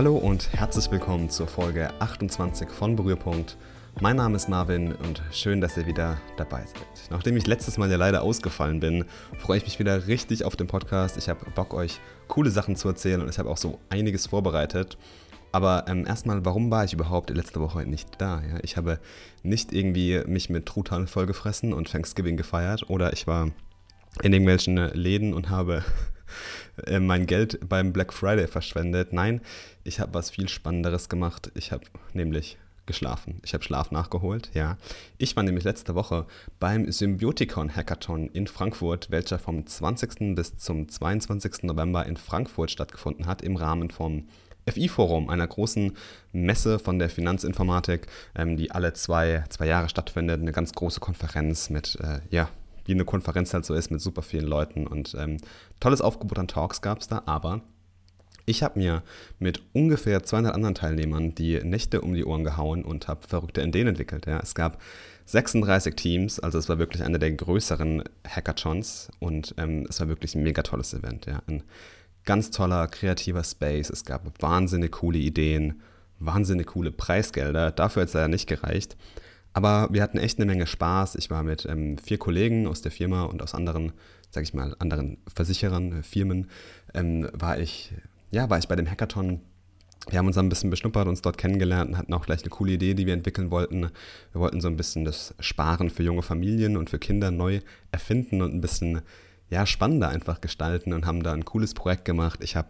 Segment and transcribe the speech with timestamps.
[0.00, 3.58] Hallo und herzlich willkommen zur Folge 28 von Berührpunkt.
[4.00, 7.10] Mein Name ist Marvin und schön, dass ihr wieder dabei seid.
[7.10, 9.04] Nachdem ich letztes Mal ja leider ausgefallen bin,
[9.36, 11.18] freue ich mich wieder richtig auf den Podcast.
[11.18, 14.96] Ich habe Bock, euch coole Sachen zu erzählen und ich habe auch so einiges vorbereitet.
[15.52, 18.40] Aber ähm, erstmal, warum war ich überhaupt letzte Woche nicht da?
[18.40, 18.58] Ja?
[18.62, 19.00] Ich habe
[19.42, 23.50] nicht irgendwie mich mit Truthahn vollgefressen und Thanksgiving gefeiert oder ich war
[24.22, 25.84] in irgendwelchen Läden und habe
[27.00, 29.12] mein Geld beim Black Friday verschwendet.
[29.12, 29.40] Nein,
[29.84, 31.50] ich habe was viel Spannenderes gemacht.
[31.54, 32.58] Ich habe nämlich
[32.90, 33.40] geschlafen.
[33.44, 34.76] Ich habe Schlaf nachgeholt, ja.
[35.16, 36.26] Ich war nämlich letzte Woche
[36.58, 40.34] beim Symbioticon Hackathon in Frankfurt, welcher vom 20.
[40.34, 41.62] bis zum 22.
[41.62, 44.26] November in Frankfurt stattgefunden hat, im Rahmen vom
[44.68, 45.96] FI-Forum, einer großen
[46.32, 50.40] Messe von der Finanzinformatik, ähm, die alle zwei, zwei Jahre stattfindet.
[50.40, 52.48] Eine ganz große Konferenz mit, äh, ja,
[52.90, 54.86] wie eine Konferenz halt so ist, mit super vielen Leuten.
[54.88, 55.36] Und ähm,
[55.78, 57.62] tolles Aufgebot an Talks gab es da, aber
[58.46, 59.04] ich habe mir
[59.38, 63.86] mit ungefähr 200 anderen Teilnehmern die Nächte um die Ohren gehauen und habe verrückte Ideen
[63.86, 64.26] entwickelt.
[64.26, 64.40] Ja.
[64.40, 64.82] Es gab
[65.26, 70.34] 36 Teams, also es war wirklich einer der größeren Hackathons und ähm, es war wirklich
[70.34, 71.26] ein mega tolles Event.
[71.26, 71.42] Ja.
[71.46, 71.62] Ein
[72.24, 73.88] ganz toller, kreativer Space.
[73.88, 75.80] Es gab wahnsinnig coole Ideen,
[76.18, 77.70] wahnsinnig coole Preisgelder.
[77.70, 78.96] Dafür hat es leider nicht gereicht.
[79.52, 81.16] Aber wir hatten echt eine Menge Spaß.
[81.16, 83.92] Ich war mit ähm, vier Kollegen aus der Firma und aus anderen,
[84.30, 86.48] sag ich mal, anderen Versicherern, Firmen,
[86.94, 87.92] ähm, war ich
[88.30, 89.40] ja, war ich bei dem Hackathon.
[90.08, 92.72] Wir haben uns ein bisschen beschnuppert, uns dort kennengelernt und hatten auch gleich eine coole
[92.72, 93.90] Idee, die wir entwickeln wollten.
[94.32, 97.60] Wir wollten so ein bisschen das Sparen für junge Familien und für Kinder neu
[97.92, 99.02] erfinden und ein bisschen
[99.50, 102.40] ja, spannender einfach gestalten und haben da ein cooles Projekt gemacht.
[102.42, 102.68] Ich habe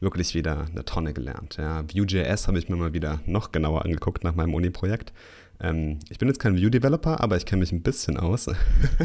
[0.00, 1.56] wirklich wieder eine Tonne gelernt.
[1.56, 5.12] Ja, Vue.js habe ich mir mal wieder noch genauer angeguckt nach meinem Uni-Projekt.
[5.60, 8.48] Ähm, ich bin jetzt kein Vue-Developer, aber ich kenne mich ein bisschen aus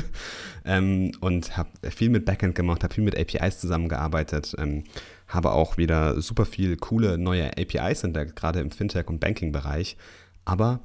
[0.65, 4.83] ähm, und habe viel mit Backend gemacht, habe viel mit APIs zusammengearbeitet, ähm,
[5.27, 9.97] habe auch wieder super viel coole neue APIs entdeckt, gerade im Fintech- und Banking-Bereich.
[10.45, 10.79] Aber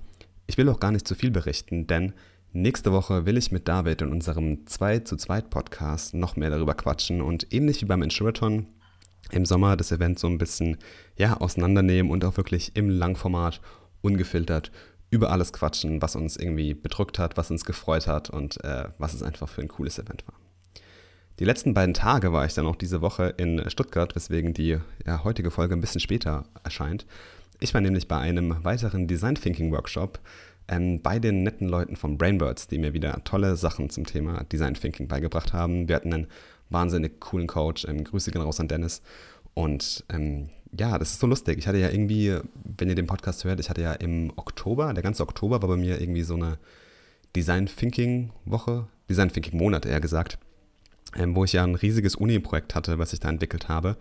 [0.47, 2.15] ich will auch gar nicht zu viel berichten, denn
[2.53, 6.75] nächste Woche will ich mit David in unserem 2 zu 2 Podcast noch mehr darüber
[6.75, 8.67] quatschen und ähnlich wie beim Insurathon
[9.31, 10.79] im Sommer das Event so ein bisschen
[11.17, 13.61] ja, auseinandernehmen und auch wirklich im Langformat
[14.03, 14.73] ungefiltert
[15.11, 19.13] über alles quatschen, was uns irgendwie bedrückt hat, was uns gefreut hat und äh, was
[19.15, 20.35] es einfach für ein cooles Event war.
[21.39, 25.25] Die letzten beiden Tage war ich dann auch diese Woche in Stuttgart, weswegen die ja,
[25.25, 27.07] heutige Folge ein bisschen später erscheint.
[27.61, 30.21] Ich war nämlich bei einem weiteren Design Thinking Workshop
[30.69, 34.75] ähm, bei den netten Leuten von Brainbirds, die mir wieder tolle Sachen zum Thema Design
[34.75, 35.89] Thinking beigebracht haben.
[35.89, 36.27] Wir hatten einen
[36.69, 37.85] wahnsinnig coolen Coach.
[37.87, 39.03] Ähm, Grüße gehen raus an Dennis.
[39.55, 41.59] Und ähm, ja, das ist so lustig.
[41.59, 45.03] Ich hatte ja irgendwie, wenn ihr den Podcast hört, ich hatte ja im Oktober, der
[45.03, 46.59] ganze Oktober war bei mir irgendwie so eine
[47.35, 50.39] Design Thinking Woche, Design Thinking Monat eher gesagt,
[51.17, 53.97] ähm, wo ich ja ein riesiges Uni-Projekt hatte, was ich da entwickelt habe.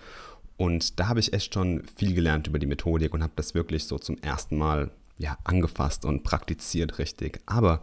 [0.57, 3.85] Und da habe ich echt schon viel gelernt über die Methodik und habe das wirklich
[3.85, 7.39] so zum ersten Mal ja, angefasst und praktiziert richtig.
[7.45, 7.81] Aber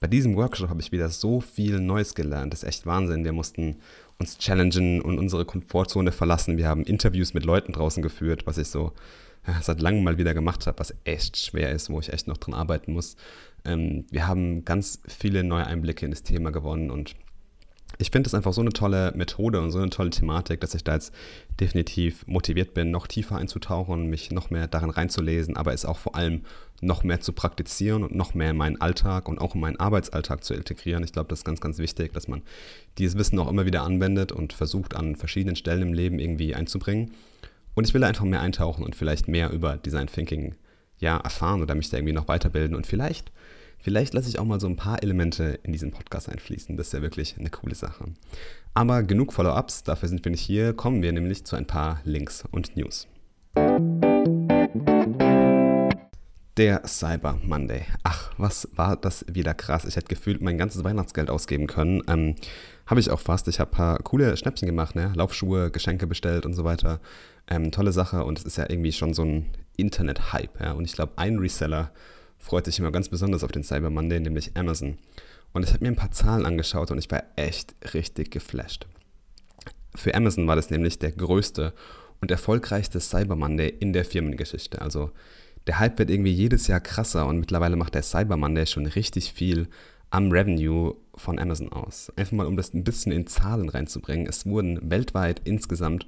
[0.00, 2.52] bei diesem Workshop habe ich wieder so viel Neues gelernt.
[2.52, 3.24] Das ist echt Wahnsinn.
[3.24, 3.76] Wir mussten
[4.22, 6.56] uns challengen und unsere Komfortzone verlassen.
[6.56, 8.92] Wir haben Interviews mit Leuten draußen geführt, was ich so
[9.46, 12.36] ja, seit langem mal wieder gemacht habe, was echt schwer ist, wo ich echt noch
[12.36, 13.16] dran arbeiten muss.
[13.64, 17.16] Ähm, wir haben ganz viele neue Einblicke in das Thema gewonnen und
[18.02, 20.84] ich finde es einfach so eine tolle Methode und so eine tolle Thematik, dass ich
[20.84, 21.14] da jetzt
[21.58, 26.14] definitiv motiviert bin, noch tiefer einzutauchen, mich noch mehr darin reinzulesen, aber es auch vor
[26.14, 26.42] allem
[26.82, 30.44] noch mehr zu praktizieren und noch mehr in meinen Alltag und auch in meinen Arbeitsalltag
[30.44, 31.04] zu integrieren.
[31.04, 32.42] Ich glaube, das ist ganz, ganz wichtig, dass man
[32.98, 37.12] dieses Wissen auch immer wieder anwendet und versucht, an verschiedenen Stellen im Leben irgendwie einzubringen.
[37.74, 40.56] Und ich will einfach mehr eintauchen und vielleicht mehr über Design Thinking
[40.98, 43.32] ja, erfahren oder mich da irgendwie noch weiterbilden und vielleicht
[43.82, 46.76] Vielleicht lasse ich auch mal so ein paar Elemente in diesen Podcast einfließen.
[46.76, 48.04] Das ist ja wirklich eine coole Sache.
[48.74, 50.72] Aber genug Follow-ups, dafür sind wir nicht hier.
[50.72, 53.08] Kommen wir nämlich zu ein paar Links und News.
[56.56, 57.82] Der Cyber Monday.
[58.04, 59.84] Ach, was war das wieder krass.
[59.84, 62.02] Ich hätte gefühlt mein ganzes Weihnachtsgeld ausgeben können.
[62.06, 62.36] Ähm,
[62.86, 63.48] habe ich auch fast.
[63.48, 65.12] Ich habe ein paar coole Schnäppchen gemacht, ne?
[65.16, 67.00] Laufschuhe, Geschenke bestellt und so weiter.
[67.48, 69.46] Ähm, tolle Sache und es ist ja irgendwie schon so ein
[69.76, 70.60] Internet-Hype.
[70.60, 70.72] Ja?
[70.72, 71.90] Und ich glaube, ein Reseller
[72.42, 74.98] freut sich immer ganz besonders auf den Cyber Monday, nämlich Amazon.
[75.52, 78.86] Und ich habe mir ein paar Zahlen angeschaut und ich war echt richtig geflasht.
[79.94, 81.72] Für Amazon war das nämlich der größte
[82.20, 84.80] und erfolgreichste Cyber Monday in der Firmengeschichte.
[84.82, 85.10] Also
[85.66, 89.32] der Hype wird irgendwie jedes Jahr krasser und mittlerweile macht der Cyber Monday schon richtig
[89.32, 89.68] viel
[90.10, 92.12] am Revenue von Amazon aus.
[92.16, 94.26] Einfach mal, um das ein bisschen in Zahlen reinzubringen.
[94.26, 96.06] Es wurden weltweit insgesamt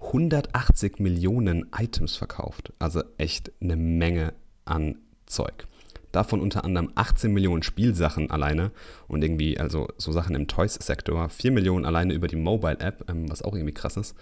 [0.00, 2.72] 180 Millionen Items verkauft.
[2.78, 4.34] Also echt eine Menge
[4.64, 4.96] an
[5.26, 5.66] Zeug.
[6.14, 8.70] Davon unter anderem 18 Millionen Spielsachen alleine
[9.08, 13.42] und irgendwie, also so Sachen im Toys-Sektor, 4 Millionen alleine über die Mobile-App, ähm, was
[13.42, 14.14] auch irgendwie krass ist.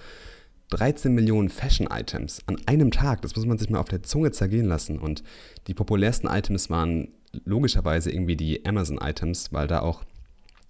[0.71, 3.21] 13 Millionen Fashion-Items an einem Tag.
[3.21, 4.99] Das muss man sich mal auf der Zunge zergehen lassen.
[4.99, 5.23] Und
[5.67, 7.09] die populärsten Items waren
[7.44, 10.03] logischerweise irgendwie die Amazon-Items, weil da auch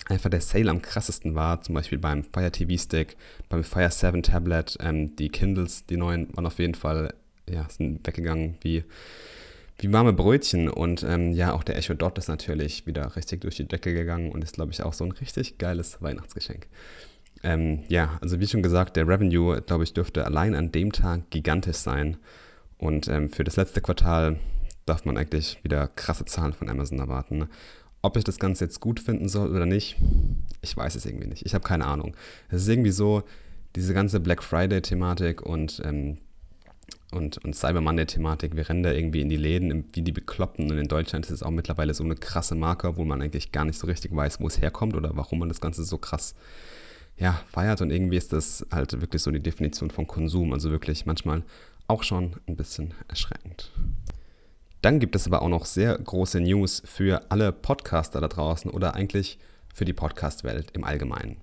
[0.08, 1.60] einfach der Sale am krassesten war.
[1.60, 3.16] Zum Beispiel beim Fire TV Stick,
[3.48, 4.76] beim Fire 7 Tablet.
[4.80, 7.14] Ähm, die Kindles, die neuen, waren auf jeden Fall,
[7.48, 8.82] ja, sind weggegangen wie,
[9.78, 10.68] wie warme Brötchen.
[10.68, 14.30] Und ähm, ja, auch der Echo Dot ist natürlich wieder richtig durch die Decke gegangen
[14.32, 16.66] und ist, glaube ich, auch so ein richtig geiles Weihnachtsgeschenk.
[17.42, 21.30] Ähm, ja, also wie schon gesagt, der Revenue, glaube ich, dürfte allein an dem Tag
[21.30, 22.16] gigantisch sein.
[22.78, 24.38] Und ähm, für das letzte Quartal
[24.86, 27.48] darf man eigentlich wieder krasse Zahlen von Amazon erwarten.
[28.02, 29.96] Ob ich das Ganze jetzt gut finden soll oder nicht,
[30.60, 31.46] ich weiß es irgendwie nicht.
[31.46, 32.16] Ich habe keine Ahnung.
[32.48, 33.22] Es ist irgendwie so,
[33.76, 36.18] diese ganze Black Friday-Thematik und, ähm,
[37.10, 40.70] und, und Cyber Monday-Thematik, wir rennen da irgendwie in die Läden wie die Bekloppten.
[40.70, 43.64] Und in Deutschland ist es auch mittlerweile so eine krasse Marke, wo man eigentlich gar
[43.64, 46.34] nicht so richtig weiß, wo es herkommt oder warum man das Ganze so krass
[47.18, 47.82] ja, feiert.
[47.82, 50.52] Und irgendwie ist das halt wirklich so die Definition von Konsum.
[50.52, 51.42] Also wirklich manchmal
[51.86, 53.70] auch schon ein bisschen erschreckend.
[54.80, 58.94] Dann gibt es aber auch noch sehr große News für alle Podcaster da draußen oder
[58.94, 59.38] eigentlich
[59.72, 61.36] für die Podcast-Welt im Allgemeinen.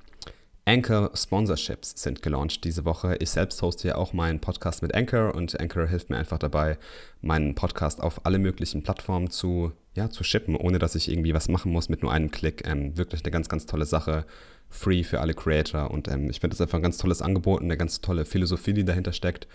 [0.70, 3.16] Anchor Sponsorships sind gelauncht diese Woche.
[3.22, 6.78] Ich selbst hoste ja auch meinen Podcast mit Anchor und Anchor hilft mir einfach dabei,
[7.22, 11.50] meinen Podcast auf alle möglichen Plattformen zu, ja, zu shippen, ohne dass ich irgendwie was
[11.50, 12.68] machen muss mit nur einem Klick.
[12.68, 14.28] Ähm, wirklich eine ganz, ganz tolle Sache
[14.70, 15.90] free für alle Creator.
[15.90, 18.74] Und ähm, ich finde das einfach ein ganz tolles Angebot und eine ganz tolle Philosophie,
[18.74, 19.48] die dahinter steckt.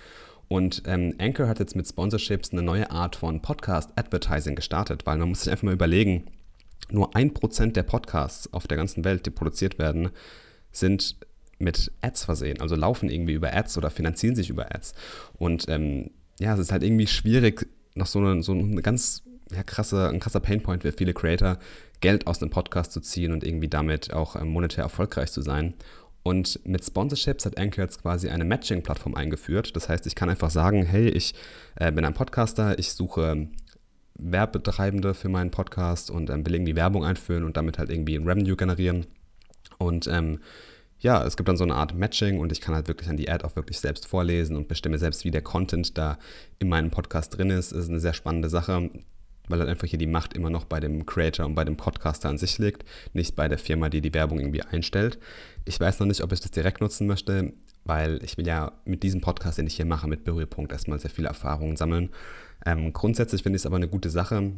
[0.49, 5.29] Und ähm, Anchor hat jetzt mit Sponsorships eine neue Art von Podcast-Advertising gestartet, weil man
[5.29, 6.25] muss sich einfach mal überlegen,
[6.91, 10.11] nur ein Prozent der Podcasts auf der ganzen Welt, die produziert werden,
[10.77, 11.17] sind
[11.59, 14.95] mit Ads versehen, also laufen irgendwie über Ads oder finanzieren sich über Ads.
[15.39, 19.23] Und ähm, ja, es ist halt irgendwie schwierig, noch so eine, so eine ganz
[19.53, 21.59] ja, krasse, ein krasser Painpoint für viele Creator,
[22.01, 25.75] Geld aus dem Podcast zu ziehen und irgendwie damit auch ähm, monetär erfolgreich zu sein.
[26.23, 29.77] Und mit Sponsorships hat Anchor jetzt quasi eine Matching-Plattform eingeführt.
[29.77, 31.35] Das heißt, ich kann einfach sagen, hey, ich
[31.77, 33.49] äh, bin ein Podcaster, ich suche
[34.17, 38.27] Werbetreibende für meinen Podcast und ähm, will irgendwie Werbung einführen und damit halt irgendwie ein
[38.27, 39.07] Revenue generieren.
[39.79, 40.41] Und ähm,
[40.99, 43.29] ja, es gibt dann so eine Art Matching und ich kann halt wirklich an die
[43.29, 46.19] Ad auch wirklich selbst vorlesen und bestimme selbst, wie der Content da
[46.59, 47.73] in meinem Podcast drin ist.
[47.73, 48.91] Das ist eine sehr spannende Sache
[49.49, 52.29] weil halt einfach hier die Macht immer noch bei dem Creator und bei dem Podcaster
[52.29, 55.19] an sich liegt, nicht bei der Firma, die die Werbung irgendwie einstellt.
[55.65, 57.53] Ich weiß noch nicht, ob ich das direkt nutzen möchte,
[57.85, 61.11] weil ich will ja mit diesem Podcast, den ich hier mache, mit Berührpunkt erstmal sehr
[61.11, 62.11] viele Erfahrungen sammeln.
[62.65, 64.53] Ähm, grundsätzlich finde ich es aber eine gute Sache.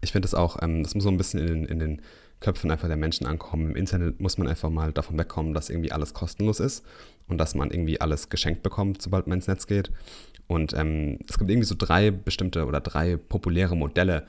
[0.00, 2.02] Ich finde es auch, ähm, das muss so ein bisschen in den, in den
[2.40, 3.70] Köpfen einfach der Menschen ankommen.
[3.70, 6.84] Im Internet muss man einfach mal davon wegkommen, dass irgendwie alles kostenlos ist
[7.26, 9.90] und dass man irgendwie alles geschenkt bekommt, sobald man ins Netz geht.
[10.46, 14.26] Und ähm, es gibt irgendwie so drei bestimmte oder drei populäre Modelle,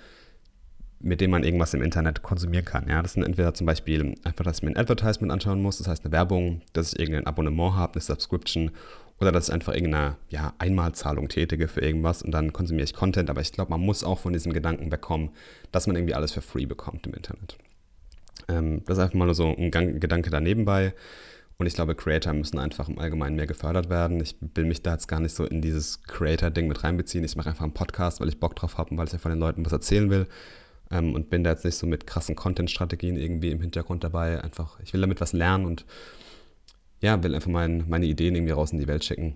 [0.99, 2.89] mit denen man irgendwas im Internet konsumieren kann.
[2.89, 5.87] Ja, das sind entweder zum Beispiel einfach, dass ich mir ein Advertisement anschauen muss, das
[5.87, 8.71] heißt eine Werbung, dass ich irgendein Abonnement habe, eine Subscription
[9.19, 13.29] oder dass ich einfach irgendeine ja, Einmalzahlung tätige für irgendwas und dann konsumiere ich Content.
[13.29, 15.31] Aber ich glaube, man muss auch von diesem Gedanken wegkommen,
[15.71, 17.57] dass man irgendwie alles für free bekommt im Internet.
[18.47, 20.93] Ähm, das ist einfach mal so ein Gedanke daneben bei.
[21.57, 24.21] Und ich glaube, Creator müssen einfach im Allgemeinen mehr gefördert werden.
[24.21, 27.25] Ich will mich da jetzt gar nicht so in dieses Creator-Ding mit reinbeziehen.
[27.25, 29.31] Ich mache einfach einen Podcast, weil ich Bock drauf habe und weil ich ja von
[29.31, 30.27] den Leuten was erzählen will.
[30.89, 34.41] Ähm, und bin da jetzt nicht so mit krassen Content-Strategien irgendwie im Hintergrund dabei.
[34.41, 35.85] Einfach, ich will damit was lernen und
[37.01, 39.35] ja, will einfach mein, meine Ideen irgendwie raus in die Welt schicken.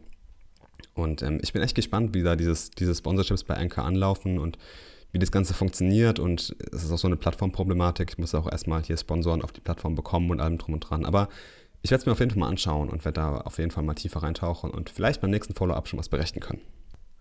[0.93, 4.57] Und ähm, ich bin echt gespannt, wie da dieses, diese Sponsorships bei Anchor anlaufen und
[5.11, 6.19] wie das Ganze funktioniert.
[6.19, 8.11] Und es ist auch so eine Plattformproblematik.
[8.11, 11.05] Ich muss auch erstmal hier Sponsoren auf die Plattform bekommen und allem drum und dran.
[11.05, 11.29] Aber
[11.81, 13.83] ich werde es mir auf jeden Fall mal anschauen und werde da auf jeden Fall
[13.83, 16.61] mal tiefer reintauchen und vielleicht beim nächsten Follow-up schon was berichten können.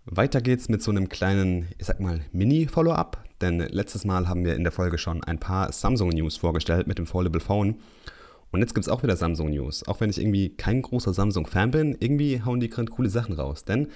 [0.05, 4.55] Weiter geht's mit so einem kleinen, ich sag mal, Mini-Follow-up, denn letztes Mal haben wir
[4.55, 7.75] in der Folge schon ein paar Samsung-News vorgestellt mit dem Foldable Phone.
[8.53, 9.87] Und jetzt gibt es auch wieder Samsung-News.
[9.87, 13.65] Auch wenn ich irgendwie kein großer Samsung-Fan bin, irgendwie hauen die gerade coole Sachen raus.
[13.65, 13.87] Denn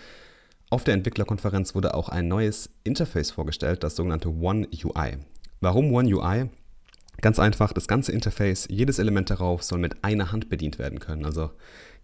[0.72, 5.18] auf der Entwicklerkonferenz wurde auch ein neues Interface vorgestellt, das sogenannte One UI.
[5.62, 6.50] Warum One UI?
[7.22, 11.24] Ganz einfach, das ganze Interface, jedes Element darauf soll mit einer Hand bedient werden können.
[11.24, 11.52] Also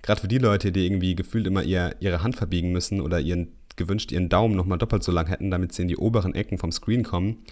[0.04, 3.52] gerade für die Leute, die irgendwie gefühlt immer ihr, ihre Hand verbiegen müssen oder ihren
[3.76, 6.72] gewünscht ihren Daumen nochmal doppelt so lang hätten, damit sie in die oberen Ecken vom
[6.72, 7.44] Screen kommen.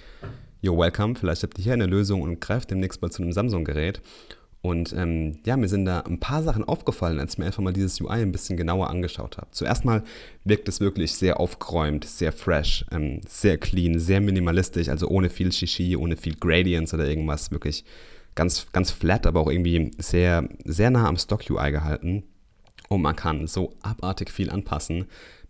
[0.61, 4.01] You're welcome, vielleicht habt ihr hier eine Lösung und greift demnächst mal zu einem Samsung-Gerät.
[4.61, 7.73] Und ähm, ja, mir sind da ein paar Sachen aufgefallen, als ich mir einfach mal
[7.73, 9.47] dieses UI ein bisschen genauer angeschaut habe.
[9.51, 10.03] Zuerst mal
[10.43, 15.51] wirkt es wirklich sehr aufgeräumt, sehr fresh, ähm, sehr clean, sehr minimalistisch, also ohne viel
[15.51, 17.49] Shishi, ohne viel Gradients oder irgendwas.
[17.49, 17.85] Wirklich
[18.35, 22.23] ganz, ganz flat, aber auch irgendwie sehr, sehr nah am Stock-UI gehalten.
[22.87, 25.05] Und man kann so abartig viel anpassen.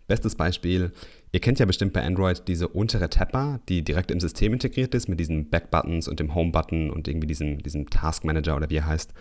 [0.06, 0.92] Bestes Beispiel,
[1.32, 5.08] Ihr kennt ja bestimmt bei Android diese untere Tapper, die direkt im System integriert ist
[5.08, 8.86] mit diesen Back-Buttons und dem Home-Button und irgendwie diesem, diesem Task Manager oder wie er
[8.86, 9.14] heißt.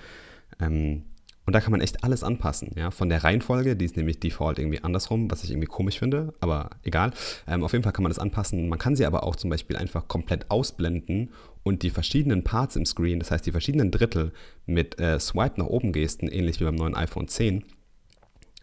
[0.59, 1.03] Ähm,
[1.45, 2.91] Und da kann man echt alles anpassen, ja.
[2.91, 6.69] Von der Reihenfolge, die ist nämlich default irgendwie andersrum, was ich irgendwie komisch finde, aber
[6.83, 7.11] egal.
[7.47, 8.69] Ähm, auf jeden Fall kann man das anpassen.
[8.69, 11.31] Man kann sie aber auch zum Beispiel einfach komplett ausblenden
[11.63, 14.33] und die verschiedenen Parts im Screen, das heißt die verschiedenen Drittel
[14.65, 17.63] mit äh, Swipe nach oben Gesten, ähnlich wie beim neuen iPhone 10,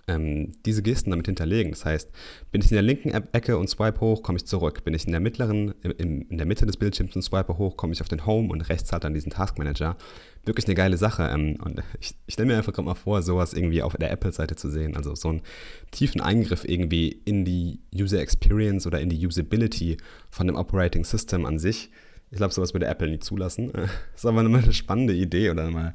[0.09, 1.73] ähm, diese Gesten damit hinterlegen.
[1.73, 2.11] Das heißt,
[2.51, 4.85] bin ich in der linken Ecke und swipe hoch, komme ich zurück.
[4.85, 7.93] Bin ich in der mittleren, in, in der Mitte des Bildschirms und swipe hoch, komme
[7.93, 9.97] ich auf den Home und rechts halt dann diesen Task Manager.
[10.45, 11.31] Wirklich eine geile Sache.
[11.33, 14.57] Ähm, und ich, ich stelle mir einfach gerade mal vor, sowas irgendwie auf der Apple-Seite
[14.57, 14.97] zu sehen.
[14.97, 15.43] Also so einen
[15.91, 19.99] tiefen Eingriff irgendwie in die User Experience oder in die Usability
[20.31, 21.91] von dem Operating System an sich.
[22.31, 23.73] Ich glaube, sowas würde Apple nie zulassen.
[23.73, 25.93] Das ist aber eine spannende Idee oder mal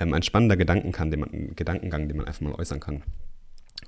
[0.00, 3.02] ähm, ein spannender Gedankengang den, man, Gedankengang, den man einfach mal äußern kann.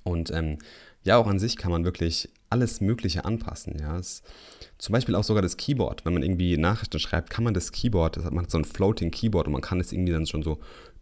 [0.04, 0.58] Und ähm,
[1.04, 3.76] ja, auch an sich kann man wirklich alles Mögliche anpassen.
[3.80, 3.98] Ja.
[3.98, 4.22] Es,
[4.78, 6.04] zum Beispiel auch sogar das Keyboard.
[6.04, 9.10] Wenn man irgendwie Nachrichten schreibt, kann man das Keyboard, das hat man so ein Floating
[9.10, 10.58] Keyboard und man kann es irgendwie dann schon so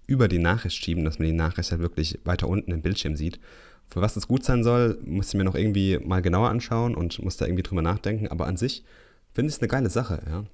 [0.06, 3.40] über die Nachricht schieben, dass man die Nachricht halt wirklich weiter unten im Bildschirm sieht.
[3.88, 7.22] Für was das gut sein soll, muss ich mir noch irgendwie mal genauer anschauen und
[7.22, 8.28] muss da irgendwie drüber nachdenken.
[8.28, 8.84] Aber an sich
[9.32, 10.22] finde ich es eine geile Sache.
[10.28, 10.44] Ja.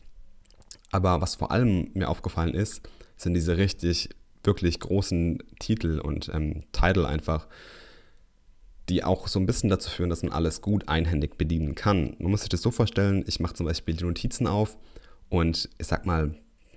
[0.90, 2.82] Aber was vor allem mir aufgefallen ist,
[3.16, 4.10] sind diese richtig,
[4.44, 7.46] wirklich großen Titel und ähm, Title einfach
[8.92, 12.14] die auch so ein bisschen dazu führen, dass man alles gut einhändig bedienen kann.
[12.18, 14.76] Man muss sich das so vorstellen, ich mache zum Beispiel die Notizen auf
[15.30, 16.34] und ich sag mal,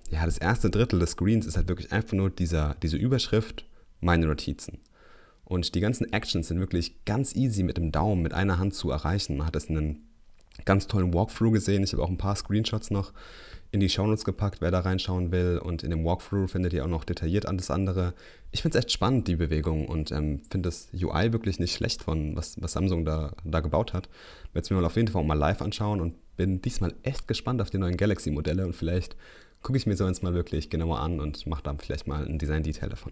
[0.09, 3.65] ja, das erste Drittel des Screens ist halt wirklich einfach nur dieser, diese Überschrift,
[3.99, 4.79] meine Notizen.
[5.43, 8.91] Und die ganzen Actions sind wirklich ganz easy mit dem Daumen, mit einer Hand zu
[8.91, 9.37] erreichen.
[9.37, 9.97] Man hat das in einem
[10.63, 11.83] ganz tollen Walkthrough gesehen.
[11.83, 13.11] Ich habe auch ein paar Screenshots noch
[13.71, 15.59] in die Shownotes gepackt, wer da reinschauen will.
[15.61, 18.13] Und in dem Walkthrough findet ihr auch noch detailliert alles andere.
[18.51, 22.01] Ich finde es echt spannend, die Bewegung, und ähm, finde das UI wirklich nicht schlecht
[22.01, 24.07] von, was, was Samsung da, da gebaut hat.
[24.53, 27.61] Werde es mir mal auf jeden Fall mal live anschauen und bin diesmal echt gespannt
[27.61, 29.17] auf die neuen Galaxy-Modelle und vielleicht
[29.61, 32.39] gucke ich mir so eins mal wirklich genauer an und mache da vielleicht mal ein
[32.39, 33.11] Design-Detail davon.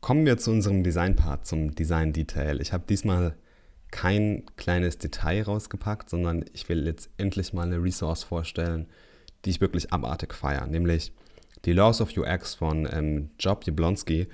[0.00, 2.60] Kommen wir zu unserem Design-Part, zum Design-Detail.
[2.60, 3.36] Ich habe diesmal
[3.90, 8.86] kein kleines Detail rausgepackt, sondern ich will jetzt endlich mal eine Resource vorstellen,
[9.44, 11.12] die ich wirklich abartig feiere, nämlich
[11.64, 14.28] die Laws of UX von ähm, Job Jablonski.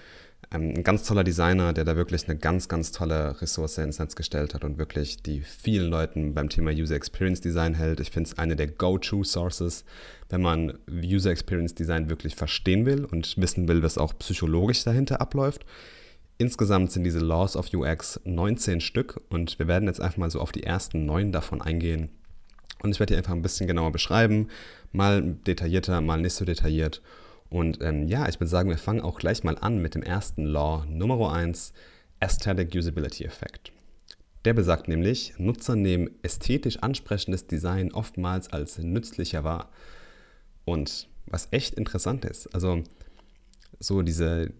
[0.52, 4.14] Ähm, ein ganz toller Designer, der da wirklich eine ganz, ganz tolle Ressource ins Netz
[4.14, 8.00] gestellt hat und wirklich die vielen Leuten beim Thema User Experience Design hält.
[8.00, 9.84] Ich finde es eine der Go-To-Sources,
[10.28, 15.20] wenn man User Experience Design wirklich verstehen will und wissen will, was auch psychologisch dahinter
[15.20, 15.64] abläuft.
[16.36, 20.40] Insgesamt sind diese Laws of UX 19 Stück und wir werden jetzt einfach mal so
[20.40, 22.10] auf die ersten neun davon eingehen.
[22.82, 24.48] Und ich werde die einfach ein bisschen genauer beschreiben,
[24.92, 27.02] mal detaillierter, mal nicht so detailliert.
[27.50, 30.44] Und ähm, ja, ich würde sagen, wir fangen auch gleich mal an mit dem ersten
[30.44, 31.72] Law Nummer 1,
[32.18, 33.72] Aesthetic Usability Effect.
[34.44, 39.70] Der besagt nämlich, Nutzer nehmen ästhetisch ansprechendes Design oftmals als nützlicher wahr.
[40.64, 42.82] Und was echt interessant ist, also
[43.78, 44.52] so diese,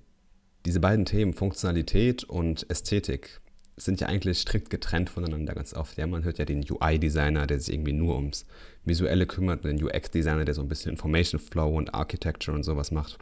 [0.64, 3.40] diese beiden Themen, Funktionalität und Ästhetik,
[3.76, 5.97] sind ja eigentlich strikt getrennt voneinander ganz oft.
[5.97, 8.47] Ja, man hört ja den UI-Designer, der sich irgendwie nur ums
[8.85, 12.90] Visuelle kümmert, und den UX-Designer, der so ein bisschen Information Flow und Architecture und sowas
[12.92, 13.18] macht.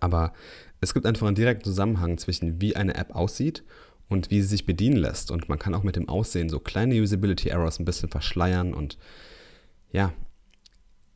[0.00, 0.32] Aber
[0.80, 3.64] es gibt einfach einen direkten Zusammenhang zwischen wie eine App aussieht
[4.08, 5.30] und wie sie sich bedienen lässt.
[5.30, 8.98] Und man kann auch mit dem Aussehen so kleine Usability Errors ein bisschen verschleiern und
[9.90, 10.12] ja,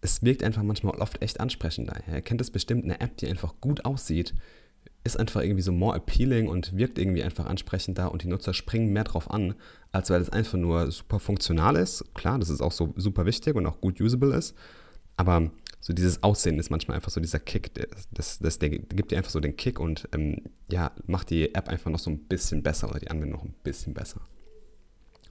[0.01, 2.01] es wirkt einfach manchmal oft echt ansprechender.
[2.09, 4.35] Ihr kennt es bestimmt, eine App, die einfach gut aussieht,
[5.05, 8.93] ist einfach irgendwie so more appealing und wirkt irgendwie einfach ansprechender und die Nutzer springen
[8.93, 9.55] mehr drauf an,
[9.93, 12.05] als weil es einfach nur super funktional ist.
[12.15, 14.55] Klar, das ist auch so super wichtig und auch gut usable ist,
[15.17, 15.51] aber
[15.81, 17.73] so dieses Aussehen ist manchmal einfach so dieser Kick,
[18.11, 21.69] das, das, der gibt dir einfach so den Kick und ähm, ja, macht die App
[21.69, 24.21] einfach noch so ein bisschen besser oder die Anwendung noch ein bisschen besser.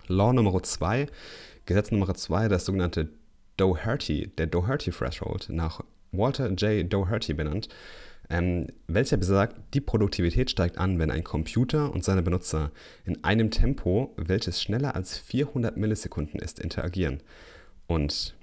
[0.08, 1.08] Law Nummer 2,
[1.66, 3.10] Gesetz Nummer 2, das sogenannte
[3.58, 5.82] Doherty, der Doherty Threshold, nach
[6.12, 6.92] Walter J.
[6.92, 7.68] Doherty benannt,
[8.30, 12.72] ähm, welcher besagt, die Produktivität steigt an, wenn ein Computer und seine Benutzer
[13.06, 17.24] in einem Tempo, welches schneller als 400 Millisekunden ist, interagieren.
[17.88, 18.36] Und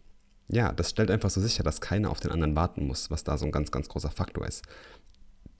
[0.48, 3.36] ja, das stellt einfach so sicher, dass keiner auf den anderen warten muss, was da
[3.36, 4.62] so ein ganz, ganz großer Faktor ist.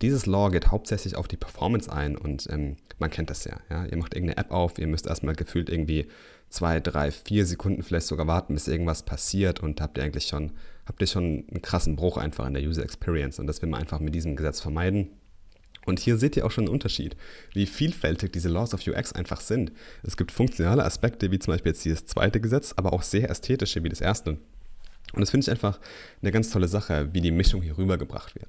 [0.03, 3.87] Dieses Law geht hauptsächlich auf die Performance ein und ähm, man kennt das ja, ja.
[3.87, 6.09] Ihr macht irgendeine App auf, ihr müsst erstmal gefühlt irgendwie
[6.49, 10.53] zwei, drei, vier Sekunden vielleicht sogar warten, bis irgendwas passiert und habt ihr eigentlich schon,
[10.87, 13.81] habt ihr schon einen krassen Bruch einfach in der User Experience und das will man
[13.81, 15.09] einfach mit diesem Gesetz vermeiden.
[15.87, 17.17] Und hier seht ihr auch schon einen Unterschied,
[17.53, 19.73] wie vielfältig diese Laws of UX einfach sind.
[20.03, 23.85] Es gibt funktionale Aspekte, wie zum Beispiel jetzt dieses zweite Gesetz, aber auch sehr ästhetische,
[23.85, 24.39] wie das erste.
[25.13, 25.79] Und das finde ich einfach
[26.23, 28.49] eine ganz tolle Sache, wie die Mischung hier rübergebracht wird.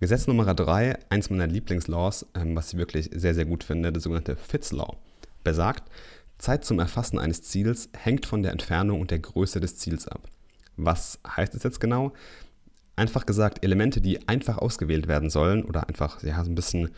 [0.00, 4.04] Gesetz Nummer drei, eins meiner Lieblingslaws, ähm, was ich wirklich sehr, sehr gut finde, das
[4.04, 4.96] sogenannte Fitz Law,
[5.42, 5.90] besagt,
[6.38, 10.28] Zeit zum Erfassen eines Ziels hängt von der Entfernung und der Größe des Ziels ab.
[10.78, 12.12] Was heißt es jetzt genau?
[12.96, 16.90] Einfach gesagt, Elemente, die einfach ausgewählt werden sollen oder einfach ja, so ein bisschen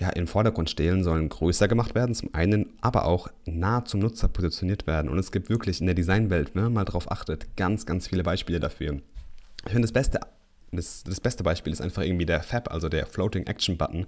[0.00, 4.28] ja, im Vordergrund stehen, sollen größer gemacht werden, zum einen, aber auch nah zum Nutzer
[4.28, 5.10] positioniert werden.
[5.10, 8.22] Und es gibt wirklich in der Designwelt, wenn man mal darauf achtet, ganz, ganz viele
[8.22, 9.00] Beispiele dafür.
[9.66, 10.20] Ich finde, das beste,
[10.72, 14.06] das, das beste Beispiel ist einfach irgendwie der Fab, also der Floating Action Button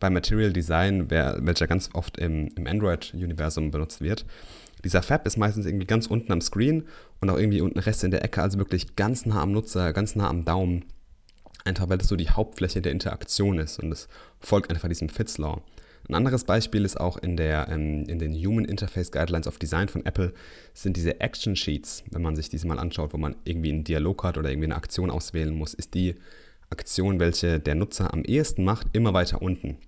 [0.00, 4.24] bei Material Design, welcher ganz oft im, im Android-Universum benutzt wird.
[4.84, 6.84] Dieser Fab ist meistens irgendwie ganz unten am Screen
[7.20, 10.14] und auch irgendwie unten rechts in der Ecke, also wirklich ganz nah am Nutzer, ganz
[10.14, 10.84] nah am Daumen.
[11.64, 14.08] Einfach weil das so die Hauptfläche der Interaktion ist und es
[14.40, 15.62] folgt einfach diesem Fits Law.
[16.08, 19.88] Ein anderes Beispiel ist auch in, der, ähm, in den Human Interface Guidelines of Design
[19.88, 20.32] von Apple
[20.72, 24.24] sind diese Action Sheets, wenn man sich diese mal anschaut, wo man irgendwie einen Dialog
[24.24, 26.14] hat oder irgendwie eine Aktion auswählen muss, ist die
[26.70, 29.78] Aktion, welche der Nutzer am ehesten macht, immer weiter unten.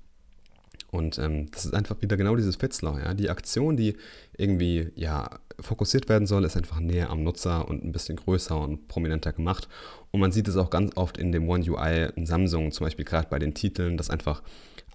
[0.91, 2.99] Und ähm, das ist einfach wieder genau dieses Fitzler.
[3.03, 3.15] Ja?
[3.15, 3.97] Die Aktion, die
[4.37, 5.31] irgendwie ja,
[5.61, 9.69] fokussiert werden soll, ist einfach näher am Nutzer und ein bisschen größer und prominenter gemacht.
[10.11, 13.05] Und man sieht es auch ganz oft in dem One UI in Samsung, zum Beispiel
[13.05, 14.43] gerade bei den Titeln, dass einfach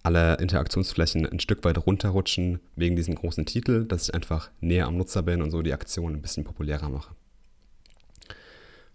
[0.04, 4.98] alle Interaktionsflächen ein Stück weit runterrutschen wegen diesem großen Titel, dass ich einfach näher am
[4.98, 7.16] Nutzer bin und so die Aktion ein bisschen populärer mache.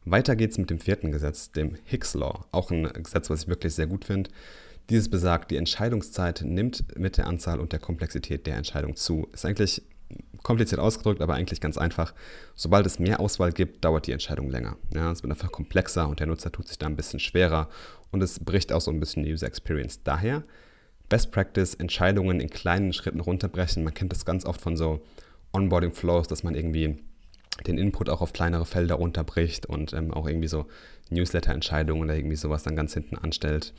[0.04, 2.47] Weiter geht's mit dem vierten Gesetz, dem Higgs Law.
[2.52, 4.30] Auch ein Gesetz, was ich wirklich sehr gut finde.
[4.90, 9.28] Dieses besagt, die Entscheidungszeit nimmt mit der Anzahl und der Komplexität der Entscheidung zu.
[9.32, 9.82] Ist eigentlich
[10.42, 12.12] kompliziert ausgedrückt, aber eigentlich ganz einfach.
[12.56, 14.76] Sobald es mehr Auswahl gibt, dauert die Entscheidung länger.
[14.92, 17.68] Ja, es wird einfach komplexer und der Nutzer tut sich da ein bisschen schwerer
[18.11, 20.02] und es bricht auch so ein bisschen die User Experience.
[20.02, 20.42] Daher
[21.09, 23.85] Best Practice, Entscheidungen in kleinen Schritten runterbrechen.
[23.85, 25.02] Man kennt das ganz oft von so
[25.52, 26.99] Onboarding Flows, dass man irgendwie
[27.66, 30.66] den Input auch auf kleinere Felder runterbricht und ähm, auch irgendwie so
[31.11, 33.75] Newsletter-Entscheidungen oder irgendwie sowas dann ganz hinten anstellt.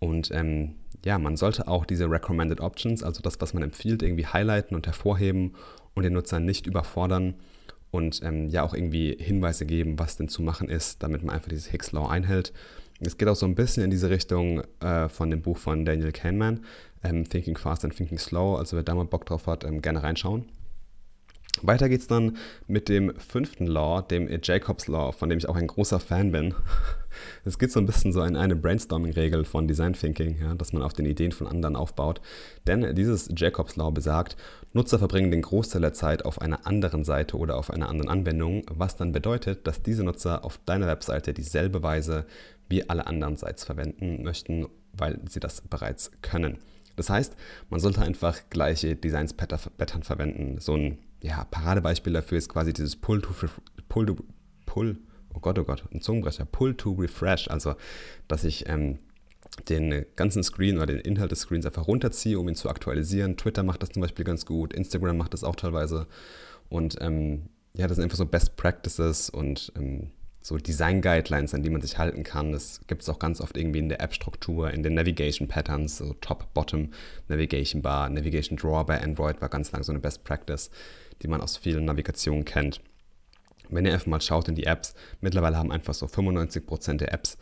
[0.00, 0.74] Und ähm,
[1.04, 4.86] ja, man sollte auch diese Recommended Options, also das, was man empfiehlt, irgendwie highlighten und
[4.86, 5.54] hervorheben
[5.94, 7.34] und den Nutzer nicht überfordern
[7.90, 11.48] und ähm, ja auch irgendwie Hinweise geben, was denn zu machen ist, damit man einfach
[11.48, 12.52] dieses Hicks Law einhält.
[13.00, 16.12] Es geht auch so ein bisschen in diese Richtung äh, von dem Buch von Daniel
[16.12, 16.64] Kahneman,
[17.04, 18.56] ähm, Thinking Fast and Thinking Slow.
[18.56, 20.46] Also wer da mal Bock drauf hat, ähm, gerne reinschauen.
[21.62, 25.66] Weiter geht's dann mit dem fünften Law, dem Jacobs Law, von dem ich auch ein
[25.66, 26.54] großer Fan bin.
[27.44, 30.82] Es geht so ein bisschen so in eine Brainstorming-Regel von Design Thinking, ja, dass man
[30.82, 32.20] auf den Ideen von anderen aufbaut.
[32.68, 34.36] Denn dieses Jacobs Law besagt,
[34.72, 38.62] Nutzer verbringen den Großteil der Zeit auf einer anderen Seite oder auf einer anderen Anwendung,
[38.70, 42.24] was dann bedeutet, dass diese Nutzer auf deiner Webseite dieselbe Weise
[42.68, 46.58] wie alle anderen Sites verwenden möchten, weil sie das bereits können.
[46.98, 47.36] Das heißt,
[47.70, 50.58] man sollte einfach gleiche Designs-Pattern verwenden.
[50.60, 53.30] So ein ja, Paradebeispiel dafür ist quasi dieses Pull to,
[53.88, 54.16] Pull to,
[54.66, 54.98] Pull,
[55.34, 57.74] oh Gott, oh Gott, ein Zungenbrecher, Pull to Refresh, also
[58.26, 58.98] dass ich ähm,
[59.68, 63.36] den ganzen Screen oder den Inhalt des Screens einfach runterziehe, um ihn zu aktualisieren.
[63.36, 66.06] Twitter macht das zum Beispiel ganz gut, Instagram macht das auch teilweise.
[66.68, 71.70] Und ähm, ja, das sind einfach so Best Practices und ähm, so Design-Guidelines, an die
[71.70, 72.52] man sich halten kann.
[72.52, 76.90] Das gibt es auch ganz oft irgendwie in der App-Struktur, in den Navigation-Patterns, so Top-Bottom
[77.28, 80.70] Navigation Bar, Navigation Drawer bei Android war ganz lang so eine Best Practice,
[81.22, 82.80] die man aus vielen Navigationen kennt.
[83.68, 87.36] Wenn ihr einfach mal schaut in die Apps, mittlerweile haben einfach so 95% der Apps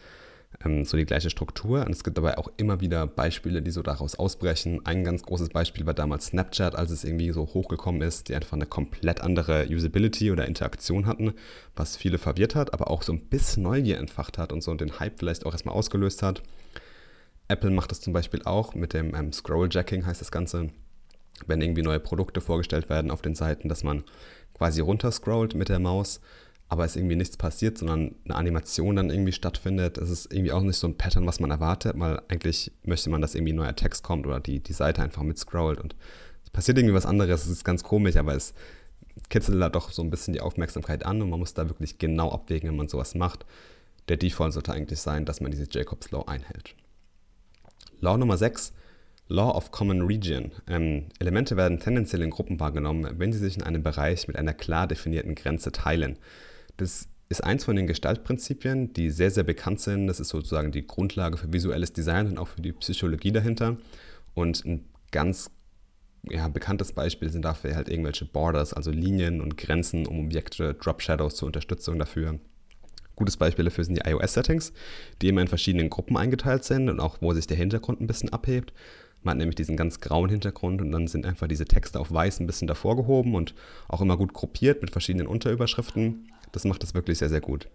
[0.82, 1.84] so die gleiche Struktur.
[1.84, 4.80] Und es gibt dabei auch immer wieder Beispiele, die so daraus ausbrechen.
[4.84, 8.54] Ein ganz großes Beispiel war damals Snapchat, als es irgendwie so hochgekommen ist, die einfach
[8.54, 11.34] eine komplett andere Usability oder Interaktion hatten,
[11.74, 14.98] was viele verwirrt hat, aber auch so ein bisschen Neugier entfacht hat und so den
[14.98, 16.42] Hype vielleicht auch erstmal ausgelöst hat.
[17.48, 20.70] Apple macht das zum Beispiel auch mit dem ähm, Scroll-Jacking, heißt das Ganze.
[21.46, 24.04] Wenn irgendwie neue Produkte vorgestellt werden auf den Seiten, dass man
[24.54, 26.20] quasi runterscrollt mit der Maus
[26.68, 29.98] aber es irgendwie nichts passiert, sondern eine Animation dann irgendwie stattfindet.
[29.98, 33.20] Es ist irgendwie auch nicht so ein Pattern, was man erwartet, weil eigentlich möchte man,
[33.20, 35.94] dass irgendwie ein neuer Text kommt oder die, die Seite einfach mitscrollt und
[36.44, 37.44] es passiert irgendwie was anderes.
[37.44, 38.52] Es ist ganz komisch, aber es
[39.28, 42.32] kitzelt da doch so ein bisschen die Aufmerksamkeit an und man muss da wirklich genau
[42.32, 43.46] abwägen, wenn man sowas macht.
[44.08, 46.74] Der Default sollte eigentlich sein, dass man diese Jacobs Law einhält.
[48.00, 48.72] Law Nummer 6,
[49.28, 50.52] Law of Common Region.
[50.68, 54.54] Ähm, Elemente werden tendenziell in Gruppen wahrgenommen, wenn sie sich in einem Bereich mit einer
[54.54, 56.18] klar definierten Grenze teilen.
[56.76, 60.06] Das ist eins von den Gestaltprinzipien, die sehr, sehr bekannt sind.
[60.06, 63.78] Das ist sozusagen die Grundlage für visuelles Design und auch für die Psychologie dahinter.
[64.34, 65.50] Und ein ganz
[66.28, 71.02] ja, bekanntes Beispiel sind dafür halt irgendwelche Borders, also Linien und Grenzen um Objekte, Drop
[71.02, 72.38] Shadows zur Unterstützung dafür.
[73.14, 74.72] Gutes Beispiel dafür sind die iOS-Settings,
[75.22, 78.32] die immer in verschiedenen Gruppen eingeteilt sind und auch wo sich der Hintergrund ein bisschen
[78.32, 78.72] abhebt.
[79.22, 82.40] Man hat nämlich diesen ganz grauen Hintergrund und dann sind einfach diese Texte auf weiß
[82.40, 83.54] ein bisschen davor gehoben und
[83.88, 86.28] auch immer gut gruppiert mit verschiedenen Unterüberschriften.
[86.52, 87.68] Das macht es wirklich sehr, sehr gut.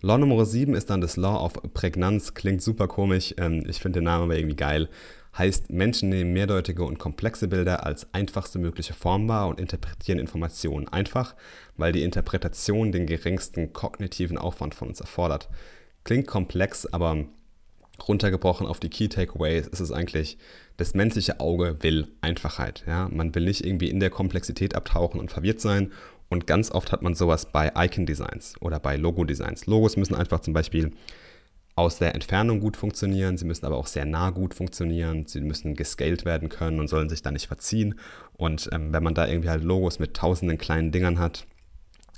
[0.00, 2.34] Law Nummer 7 ist dann das Law of Prägnanz.
[2.34, 3.34] Klingt super komisch.
[3.38, 4.88] Ähm, ich finde den Namen aber irgendwie geil.
[5.36, 10.86] Heißt, Menschen nehmen mehrdeutige und komplexe Bilder als einfachste mögliche Form wahr und interpretieren Informationen
[10.88, 11.34] einfach,
[11.76, 15.48] weil die Interpretation den geringsten kognitiven Aufwand von uns erfordert.
[16.04, 17.24] Klingt komplex, aber
[18.06, 20.38] runtergebrochen auf die Key Takeaways ist es eigentlich,
[20.76, 22.84] das menschliche Auge will Einfachheit.
[22.86, 23.08] Ja?
[23.10, 25.92] Man will nicht irgendwie in der Komplexität abtauchen und verwirrt sein.
[26.34, 29.66] Und ganz oft hat man sowas bei Icon-Designs oder bei Logo-Designs.
[29.66, 30.90] Logos müssen einfach zum Beispiel
[31.76, 35.76] aus der Entfernung gut funktionieren, sie müssen aber auch sehr nah gut funktionieren, sie müssen
[35.76, 38.00] gescaled werden können und sollen sich da nicht verziehen.
[38.32, 41.46] Und ähm, wenn man da irgendwie halt Logos mit tausenden kleinen Dingern hat,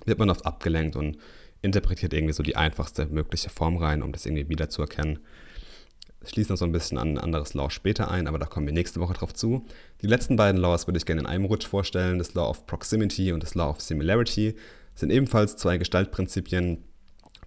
[0.06, 1.18] wird man oft abgelenkt und
[1.60, 5.18] interpretiert irgendwie so die einfachste mögliche Form rein, um das irgendwie wiederzuerkennen.
[6.26, 8.72] Schließen noch so ein bisschen an ein anderes Law später ein, aber da kommen wir
[8.72, 9.64] nächste Woche drauf zu.
[10.02, 12.18] Die letzten beiden Laws würde ich gerne in einem Rutsch vorstellen.
[12.18, 14.56] Das Law of Proximity und das Law of Similarity
[14.94, 16.78] sind ebenfalls zwei Gestaltprinzipien,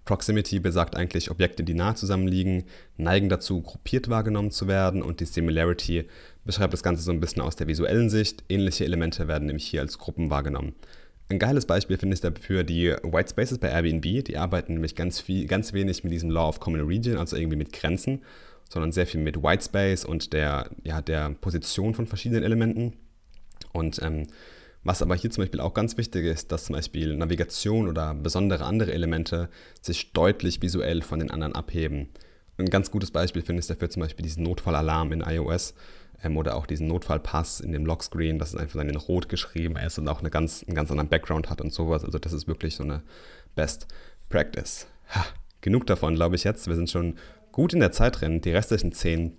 [0.04, 2.64] Proximity besagt eigentlich, Objekte, die nah zusammenliegen,
[2.96, 6.06] neigen dazu, gruppiert wahrgenommen zu werden und die Similarity
[6.44, 8.42] beschreibt das Ganze so ein bisschen aus der visuellen Sicht.
[8.48, 10.74] Ähnliche Elemente werden nämlich hier als Gruppen wahrgenommen.
[11.28, 14.24] Ein geiles Beispiel finde ich dafür die White Spaces bei Airbnb.
[14.24, 17.56] Die arbeiten nämlich ganz, viel, ganz wenig mit diesem Law of Common Region, also irgendwie
[17.56, 18.22] mit Grenzen,
[18.70, 22.94] sondern sehr viel mit White Space und der, ja, der Position von verschiedenen Elementen.
[23.72, 24.28] Und ähm,
[24.84, 28.64] was aber hier zum Beispiel auch ganz wichtig ist, dass zum Beispiel Navigation oder besondere
[28.64, 29.50] andere Elemente
[29.82, 32.08] sich deutlich visuell von den anderen abheben.
[32.58, 35.74] Ein ganz gutes Beispiel finde ich dafür zum Beispiel diesen Notfallalarm in iOS
[36.22, 39.76] ähm, oder auch diesen Notfallpass in dem Lockscreen, dass es einfach dann in Rot geschrieben
[39.76, 42.04] ist und auch eine ganz, einen ganz anderen Background hat und sowas.
[42.04, 43.02] Also das ist wirklich so eine
[43.56, 43.88] Best
[44.28, 44.86] Practice.
[45.14, 45.26] Ha,
[45.60, 46.68] genug davon, glaube ich jetzt.
[46.68, 47.16] Wir sind schon
[47.60, 48.40] gut in der Zeit drin.
[48.40, 49.36] Die restlichen zehn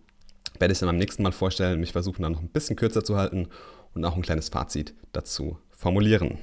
[0.60, 1.80] werde ich dann beim nächsten Mal vorstellen.
[1.80, 3.48] Mich versuchen dann noch ein bisschen kürzer zu halten
[3.96, 6.38] und auch ein kleines Fazit dazu formulieren.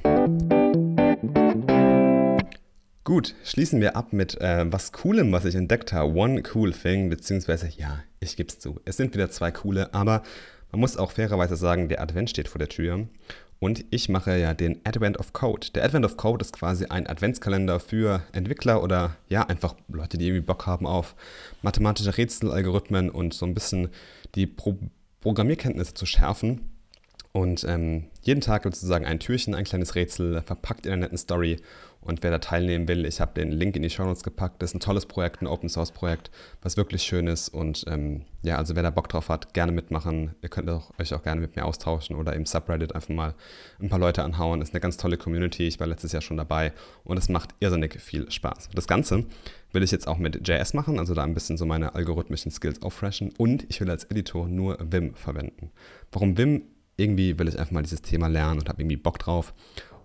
[3.04, 6.12] Gut, schließen wir ab mit äh, was Coolem, was ich entdeckt habe.
[6.12, 8.80] One cool thing, beziehungsweise ja, ich gebe es zu.
[8.84, 10.24] Es sind wieder zwei coole, aber
[10.72, 13.06] man muss auch fairerweise sagen, der Advent steht vor der Tür.
[13.60, 15.68] Und ich mache ja den Advent of Code.
[15.74, 20.26] Der Advent of Code ist quasi ein Adventskalender für Entwickler oder ja, einfach Leute, die
[20.26, 21.16] irgendwie Bock haben auf
[21.62, 23.88] mathematische Rätsel, Algorithmen und so ein bisschen
[24.34, 24.78] die Pro
[25.20, 26.70] Programmierkenntnisse zu schärfen.
[27.32, 31.02] Und ähm, jeden Tag gibt es sozusagen ein Türchen, ein kleines Rätsel, verpackt in einer
[31.02, 31.56] netten Story.
[32.00, 34.62] Und wer da teilnehmen will, ich habe den Link in die Show Notes gepackt.
[34.62, 36.30] Das ist ein tolles Projekt, ein Open Source Projekt,
[36.62, 37.48] was wirklich schön ist.
[37.48, 40.34] Und ähm, ja, also wer da Bock drauf hat, gerne mitmachen.
[40.40, 43.34] Ihr könnt auch, euch auch gerne mit mir austauschen oder im Subreddit einfach mal
[43.80, 44.62] ein paar Leute anhauen.
[44.62, 45.66] Ist eine ganz tolle Community.
[45.66, 46.72] Ich war letztes Jahr schon dabei
[47.04, 48.70] und es macht irrsinnig viel Spaß.
[48.74, 49.24] Das Ganze
[49.72, 52.80] will ich jetzt auch mit JS machen, also da ein bisschen so meine algorithmischen Skills
[52.80, 53.32] auffreshen.
[53.36, 55.72] Und ich will als Editor nur Vim verwenden.
[56.12, 56.62] Warum Vim
[56.98, 59.54] irgendwie will ich einfach mal dieses Thema lernen und habe irgendwie Bock drauf.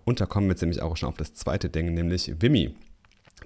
[0.04, 2.74] Und da kommen wir jetzt nämlich auch schon auf das zweite Ding, nämlich Vimy.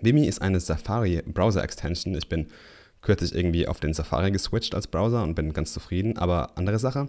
[0.01, 2.15] Vimy ist eine Safari-Browser-Extension.
[2.15, 2.47] Ich bin
[3.01, 7.09] kürzlich irgendwie auf den Safari geswitcht als Browser und bin ganz zufrieden, aber andere Sache.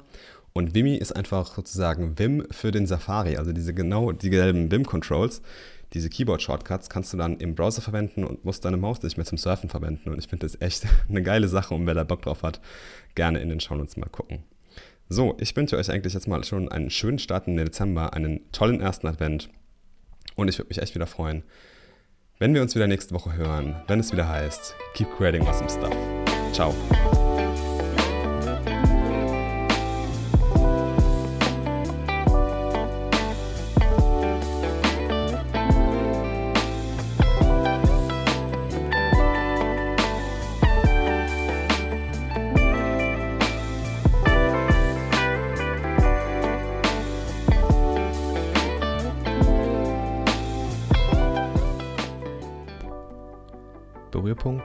[0.54, 5.42] Und Vimy ist einfach sozusagen Vim für den Safari, also diese genau dieselben Vim-Controls.
[5.94, 9.40] Diese Keyboard-Shortcuts kannst du dann im Browser verwenden und musst deine Maus nicht mehr zum
[9.40, 10.10] Surfen verwenden.
[10.10, 12.62] Und ich finde das echt eine geile Sache und wer da Bock drauf hat,
[13.16, 14.44] gerne in den Shownotes mal gucken.
[15.12, 18.52] So, ich wünsche euch eigentlich jetzt mal schon einen schönen Start in den Dezember, einen
[18.52, 19.50] tollen ersten Advent.
[20.36, 21.42] Und ich würde mich echt wieder freuen,
[22.38, 25.96] wenn wir uns wieder nächste Woche hören, wenn es wieder heißt, keep creating awesome stuff.
[26.54, 26.76] Ciao.